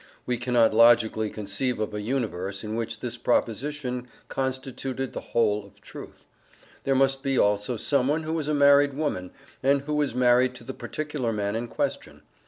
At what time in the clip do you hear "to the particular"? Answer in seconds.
10.55-11.31